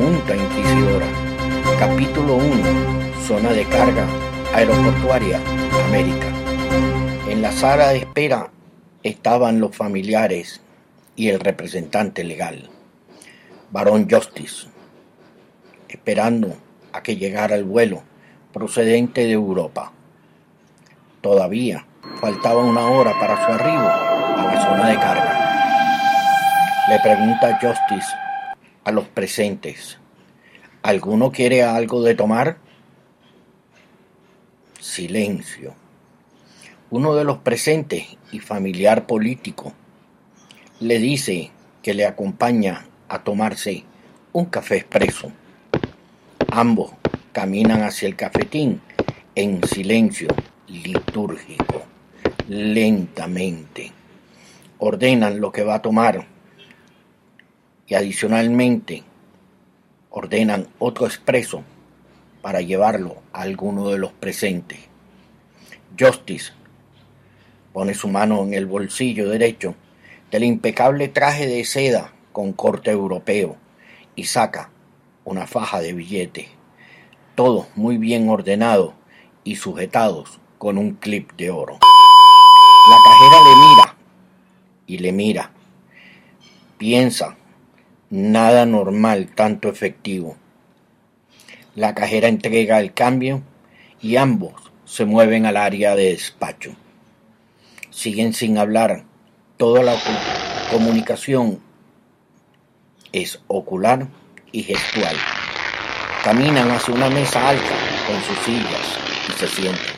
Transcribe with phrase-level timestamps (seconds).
[0.00, 1.06] Junta Inquisidora.
[1.78, 2.46] Capítulo 1.
[3.26, 4.06] Zona de carga
[4.54, 5.38] aeroportuaria,
[5.88, 6.26] América.
[7.28, 8.50] En la sala de espera
[9.02, 10.62] estaban los familiares
[11.16, 12.70] y el representante legal,
[13.72, 14.68] Barón Justice,
[15.90, 16.56] esperando
[16.94, 18.02] a que llegara el vuelo
[18.54, 19.92] procedente de Europa.
[21.20, 21.84] Todavía
[22.22, 26.86] faltaba una hora para su arribo a la zona de carga.
[26.88, 28.29] Le pregunta Justice
[28.84, 29.98] a los presentes,
[30.82, 32.58] ¿alguno quiere algo de tomar?
[34.80, 35.74] Silencio.
[36.90, 39.72] Uno de los presentes y familiar político
[40.80, 41.50] le dice
[41.82, 43.84] que le acompaña a tomarse
[44.32, 45.30] un café expreso.
[46.50, 46.92] Ambos
[47.32, 48.80] caminan hacia el cafetín
[49.34, 50.28] en silencio
[50.66, 51.84] litúrgico,
[52.48, 53.92] lentamente.
[54.78, 56.26] Ordenan lo que va a tomar
[57.90, 59.02] y adicionalmente
[60.10, 61.64] ordenan otro expreso
[62.40, 64.78] para llevarlo a alguno de los presentes.
[65.98, 66.52] Justice
[67.72, 69.74] pone su mano en el bolsillo derecho
[70.30, 73.56] del impecable traje de seda con corte europeo
[74.14, 74.70] y saca
[75.24, 76.46] una faja de billetes,
[77.34, 78.94] todos muy bien ordenados
[79.42, 81.80] y sujetados con un clip de oro.
[82.88, 83.96] La cajera le mira
[84.86, 85.50] y le mira.
[86.78, 87.36] Piensa
[88.12, 90.36] Nada normal, tanto efectivo.
[91.76, 93.44] La cajera entrega el cambio
[94.02, 94.52] y ambos
[94.84, 96.74] se mueven al área de despacho.
[97.90, 99.04] Siguen sin hablar.
[99.56, 99.94] Toda la
[100.72, 101.60] comunicación
[103.12, 104.08] es ocular
[104.50, 105.14] y gestual.
[106.24, 107.76] Caminan hacia una mesa alta
[108.08, 109.94] con sus sillas y se sientan.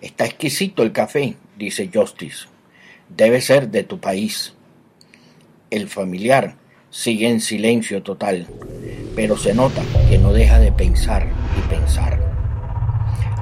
[0.00, 2.46] Está exquisito el café, dice Justice.
[3.08, 4.54] Debe ser de tu país.
[5.68, 6.61] El familiar
[6.92, 8.46] sigue en silencio total,
[9.16, 11.26] pero se nota que no deja de pensar
[11.58, 12.20] y pensar.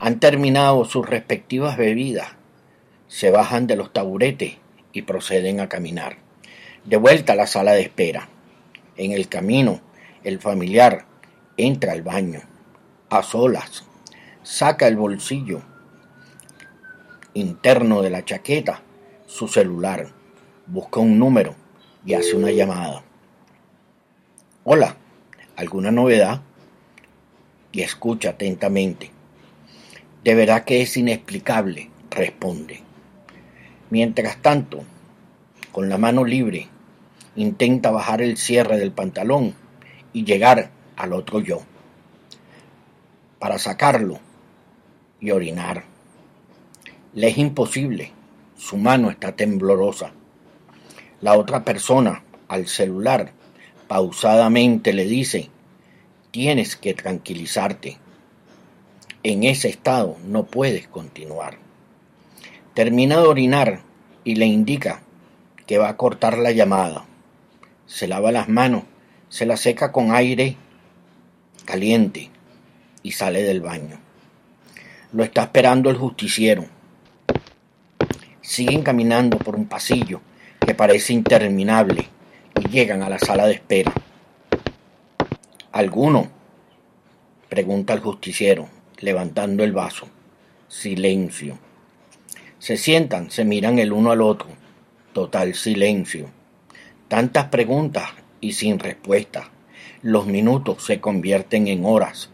[0.00, 2.28] Han terminado sus respectivas bebidas,
[3.06, 4.58] se bajan de los taburetes
[4.92, 6.18] y proceden a caminar.
[6.84, 8.28] De vuelta a la sala de espera.
[8.98, 9.80] En el camino,
[10.24, 11.06] el familiar
[11.56, 12.42] entra al baño,
[13.08, 13.84] a solas,
[14.42, 15.62] saca el bolsillo
[17.32, 18.82] interno de la chaqueta,
[19.26, 20.08] su celular,
[20.66, 21.54] busca un número
[22.04, 23.07] y hace una llamada.
[24.70, 24.96] Hola,
[25.56, 26.42] ¿alguna novedad?
[27.72, 29.10] Y escucha atentamente.
[30.22, 32.82] De verdad que es inexplicable, responde.
[33.88, 34.84] Mientras tanto,
[35.72, 36.68] con la mano libre,
[37.34, 39.54] intenta bajar el cierre del pantalón
[40.12, 41.62] y llegar al otro yo,
[43.38, 44.20] para sacarlo
[45.18, 45.84] y orinar.
[47.14, 48.12] Le es imposible,
[48.58, 50.12] su mano está temblorosa.
[51.22, 53.32] La otra persona, al celular,
[53.88, 55.48] pausadamente le dice,
[56.30, 57.98] tienes que tranquilizarte.
[59.22, 61.58] En ese estado no puedes continuar.
[62.74, 63.80] Termina de orinar
[64.22, 65.02] y le indica
[65.66, 67.06] que va a cortar la llamada.
[67.86, 68.84] Se lava las manos,
[69.28, 70.56] se la seca con aire
[71.64, 72.30] caliente
[73.02, 73.98] y sale del baño.
[75.12, 76.66] Lo está esperando el justiciero.
[78.42, 80.20] Siguen caminando por un pasillo
[80.60, 82.08] que parece interminable
[82.60, 83.92] llegan a la sala de espera.
[85.72, 86.30] ¿Alguno?
[87.48, 90.08] pregunta el justiciero, levantando el vaso.
[90.68, 91.58] Silencio.
[92.58, 94.48] Se sientan, se miran el uno al otro.
[95.12, 96.30] Total silencio.
[97.08, 98.10] Tantas preguntas
[98.40, 99.50] y sin respuesta.
[100.02, 102.30] Los minutos se convierten en horas.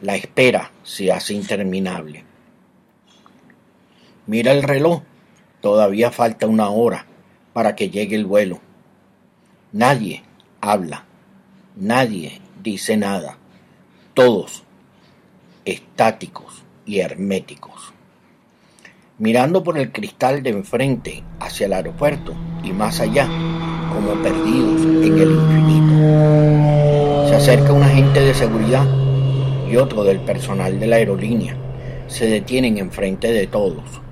[0.00, 2.24] La espera se hace interminable.
[4.26, 5.02] Mira el reloj.
[5.60, 7.06] Todavía falta una hora
[7.52, 8.60] para que llegue el vuelo.
[9.74, 10.22] Nadie
[10.60, 11.06] habla,
[11.76, 13.38] nadie dice nada,
[14.12, 14.64] todos
[15.64, 17.94] estáticos y herméticos.
[19.16, 23.26] Mirando por el cristal de enfrente hacia el aeropuerto y más allá,
[23.94, 27.28] como perdidos en el infinito.
[27.30, 28.86] Se acerca un agente de seguridad
[29.70, 31.56] y otro del personal de la aerolínea.
[32.08, 34.02] Se detienen enfrente de todos.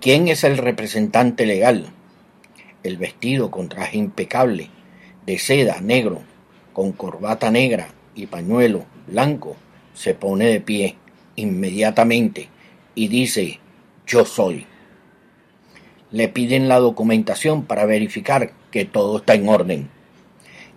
[0.00, 1.92] ¿Quién es el representante legal?
[2.82, 4.70] El vestido con traje impecable,
[5.26, 6.22] de seda negro,
[6.72, 9.56] con corbata negra y pañuelo blanco,
[9.94, 10.96] se pone de pie
[11.36, 12.48] inmediatamente
[12.94, 13.60] y dice,
[14.06, 14.66] yo soy.
[16.10, 19.90] Le piden la documentación para verificar que todo está en orden.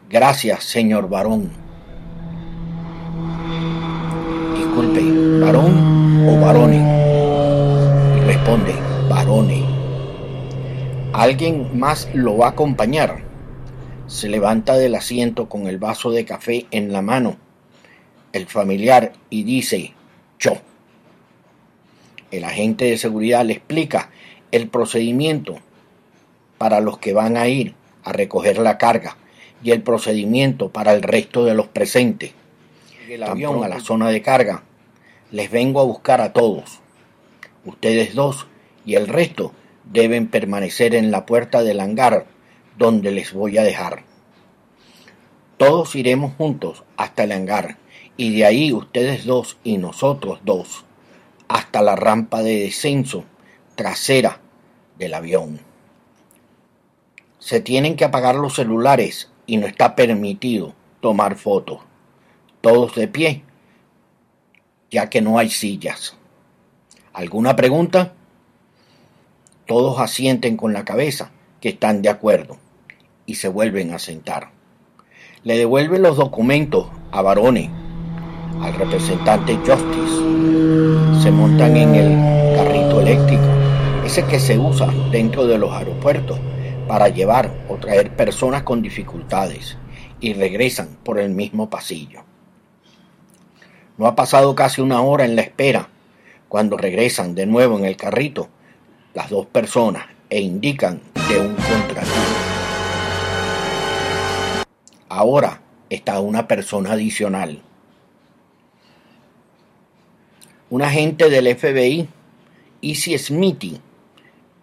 [0.10, 1.52] Gracias, señor varón.
[4.56, 5.02] Disculpe,
[5.40, 6.82] varón o varones.
[8.18, 8.76] Y responde,
[9.10, 9.73] varones.
[11.14, 13.34] ¿Alguien más lo va a acompañar?
[14.08, 17.38] se levanta del asiento con el vaso de café en la mano,
[18.32, 19.94] el familiar, y dice,
[20.40, 20.54] yo.
[22.32, 24.12] El agente de seguridad le explica
[24.52, 25.58] el procedimiento
[26.58, 27.74] para los que van a ir
[28.04, 29.18] a recoger la carga
[29.64, 32.34] y el procedimiento para el resto de los presentes.
[33.08, 34.64] El avión a la zona de carga.
[35.32, 36.82] Les vengo a buscar a todos.
[37.66, 38.48] Ustedes dos
[38.86, 39.54] y el resto
[39.86, 42.26] deben permanecer en la puerta del hangar
[42.78, 44.04] donde les voy a dejar.
[45.58, 47.78] Todos iremos juntos hasta el hangar
[48.18, 50.86] y de ahí ustedes dos y nosotros dos
[51.48, 53.26] hasta la rampa de descenso
[53.76, 54.40] trasera
[54.98, 55.60] del avión.
[57.40, 61.80] Se tienen que apagar los celulares y no está permitido tomar fotos.
[62.62, 63.44] Todos de pie,
[64.90, 66.16] ya que no hay sillas.
[67.12, 68.14] ¿Alguna pregunta?
[69.66, 71.32] Todos asienten con la cabeza
[71.62, 72.58] que están de acuerdo
[73.26, 74.50] y se vuelven a sentar.
[75.44, 77.72] Le devuelven los documentos a Barone,
[78.62, 81.22] al representante Justice.
[81.22, 83.46] Se montan en el carrito eléctrico,
[84.06, 86.38] ese que se usa dentro de los aeropuertos
[86.86, 89.78] para llevar o traer personas con dificultades
[90.20, 92.26] y regresan por el mismo pasillo.
[93.98, 95.88] No ha pasado casi una hora en la espera
[96.50, 98.50] cuando regresan de nuevo en el carrito
[99.14, 102.44] las dos personas e indican de un contratiempo.
[105.08, 107.62] Ahora está una persona adicional.
[110.72, 112.10] Un agente del FBI,
[112.82, 113.80] Easy Smithy,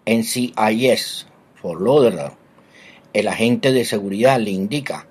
[0.05, 2.33] en CIS, for Lauderdale,
[3.13, 5.07] el agente de seguridad le indica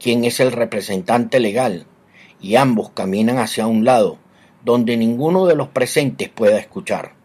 [0.00, 1.86] quién es el representante legal
[2.40, 4.18] y ambos caminan hacia un lado
[4.64, 7.17] donde ninguno de los presentes pueda escuchar.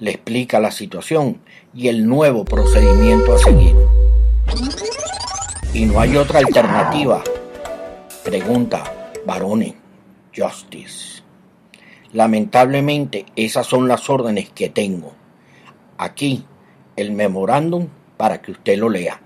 [0.00, 1.40] Le explica la situación
[1.74, 3.74] y el nuevo procedimiento a seguir.
[5.74, 7.22] ¿Y no hay otra alternativa?
[8.24, 8.84] Pregunta
[9.26, 9.74] Barone
[10.36, 11.22] Justice.
[12.12, 15.14] Lamentablemente esas son las órdenes que tengo.
[15.98, 16.44] Aquí
[16.94, 19.20] el memorándum para que usted lo lea.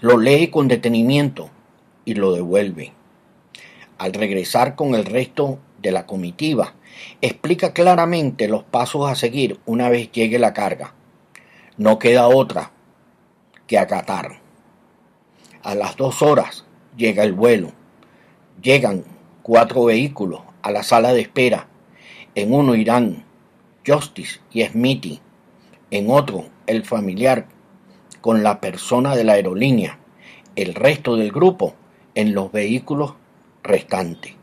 [0.00, 1.50] Lo lee con detenimiento
[2.04, 2.92] y lo devuelve.
[3.96, 6.74] Al regresar con el resto de la comitiva,
[7.20, 10.94] explica claramente los pasos a seguir una vez llegue la carga.
[11.76, 12.72] No queda otra
[13.66, 14.40] que acatar.
[15.62, 16.64] A las dos horas
[16.96, 17.72] llega el vuelo.
[18.62, 19.04] Llegan
[19.42, 21.68] cuatro vehículos a la sala de espera.
[22.34, 23.24] En uno irán
[23.86, 25.20] Justice y Smithy.
[25.90, 27.46] En otro, el familiar
[28.22, 29.98] con la persona de la aerolínea.
[30.56, 31.74] El resto del grupo
[32.14, 33.14] en los vehículos
[33.62, 34.34] restantes.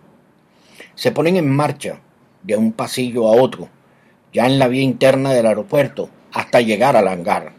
[1.01, 1.99] Se ponen en marcha
[2.43, 3.69] de un pasillo a otro,
[4.31, 7.53] ya en la vía interna del aeropuerto, hasta llegar al hangar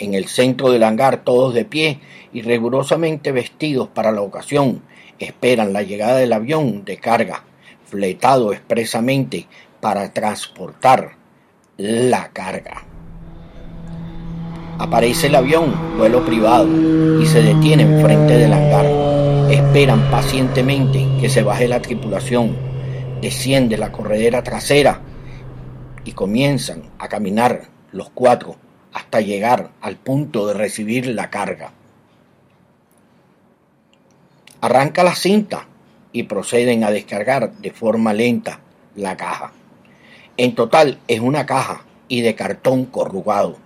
[0.00, 2.00] en el centro del hangar, todos de pie
[2.32, 4.82] y rigurosamente vestidos para la ocasión,
[5.20, 7.44] esperan la llegada del avión de carga,
[7.84, 9.46] fletado expresamente
[9.80, 11.12] para transportar
[11.76, 12.84] la carga.
[14.78, 16.66] Aparece el avión, vuelo privado,
[17.22, 19.09] y se detiene enfrente del hangar.
[19.50, 22.56] Esperan pacientemente que se baje la tripulación,
[23.20, 25.00] desciende la corredera trasera
[26.04, 28.54] y comienzan a caminar los cuatro
[28.92, 31.72] hasta llegar al punto de recibir la carga.
[34.60, 35.66] Arranca la cinta
[36.12, 38.60] y proceden a descargar de forma lenta
[38.94, 39.50] la caja.
[40.36, 43.56] En total es una caja y de cartón corrugado.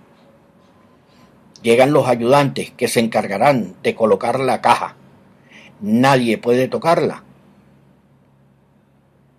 [1.61, 4.95] Llegan los ayudantes que se encargarán de colocar la caja.
[5.81, 7.23] Nadie puede tocarla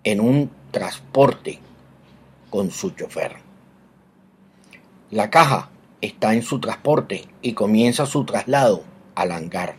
[0.03, 1.59] en un transporte
[2.49, 3.37] con su chofer.
[5.09, 8.83] La caja está en su transporte y comienza su traslado
[9.15, 9.75] al hangar.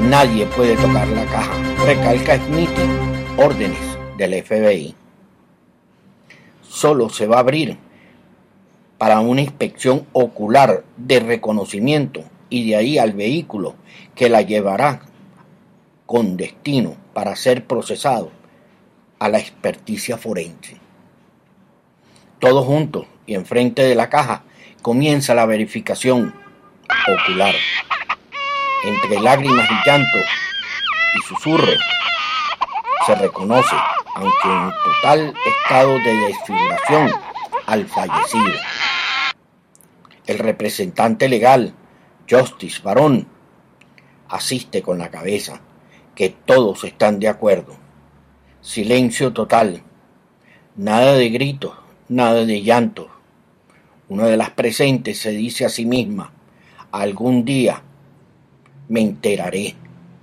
[0.00, 1.52] Nadie puede tocar la caja,
[1.84, 2.82] recalca Smithy,
[3.36, 4.94] órdenes del FBI.
[6.62, 7.76] Solo se va a abrir
[8.96, 13.74] para una inspección ocular de reconocimiento y de ahí al vehículo
[14.14, 15.02] que la llevará
[16.06, 18.30] con destino para ser procesado
[19.18, 20.78] a la experticia forense.
[22.38, 24.44] Todos juntos y enfrente de la caja
[24.82, 26.34] comienza la verificación
[27.08, 27.54] ocular.
[28.84, 30.18] Entre lágrimas y llanto
[31.18, 31.78] y susurros
[33.06, 33.76] se reconoce,
[34.14, 37.10] aunque en total estado de desfiguración,
[37.66, 38.60] al fallecido.
[40.26, 41.74] El representante legal,
[42.28, 43.28] Justice Barón,
[44.28, 45.60] asiste con la cabeza,
[46.16, 47.76] que todos están de acuerdo.
[48.62, 49.82] Silencio total,
[50.74, 51.74] nada de gritos,
[52.08, 53.08] nada de llanto,
[54.08, 56.32] una de las presentes se dice a sí misma,
[56.90, 57.82] algún día
[58.88, 59.74] me enteraré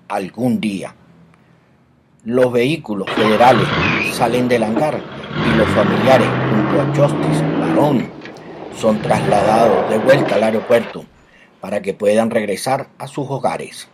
[0.07, 0.95] algún día.
[2.23, 3.67] Los vehículos federales
[4.13, 4.99] salen del hangar
[5.45, 8.09] y los familiares junto a Justice Barón
[8.77, 11.05] son trasladados de vuelta al aeropuerto
[11.59, 13.89] para que puedan regresar a sus hogares.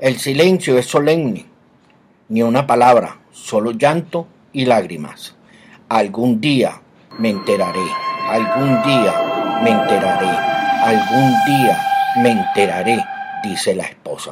[0.00, 1.46] El silencio es solemne,
[2.28, 5.34] ni una palabra, solo llanto y lágrimas.
[5.88, 6.80] Algún día
[7.18, 7.82] me enteraré,
[8.28, 10.28] algún día me enteraré,
[10.84, 11.80] algún día
[12.22, 13.04] me enteraré,
[13.42, 14.30] dice la esposa.